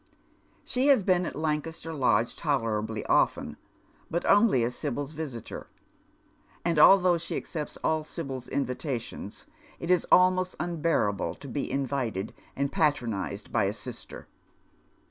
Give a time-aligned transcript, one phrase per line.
[0.63, 3.55] She has been at Lancaster Lodge tolerablf often,
[4.11, 5.67] Jbut only as Sibyl's visitor,
[6.65, 6.89] and 5 M Dead MerCi Shoe*.
[6.89, 9.45] although she accepts all Sibyl's invitations,
[9.79, 14.27] it is almost unbear able to be invited and patronized by a sister.